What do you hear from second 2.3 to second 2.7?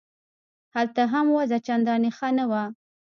نه وه.